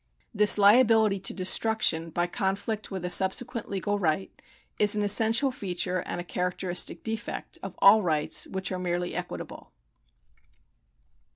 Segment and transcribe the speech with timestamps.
[0.33, 4.31] This liability to destruction by conflict with a subsequent legal right
[4.79, 9.71] is an essential feature and a characteristic defect of all rights which are merely equitable.